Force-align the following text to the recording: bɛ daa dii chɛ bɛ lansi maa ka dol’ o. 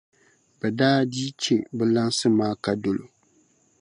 bɛ 0.59 0.67
daa 0.79 0.99
dii 1.11 1.31
chɛ 1.41 1.55
bɛ 1.75 1.83
lansi 1.93 2.27
maa 2.37 2.53
ka 2.63 2.71
dol’ 2.81 2.99
o. 3.05 3.07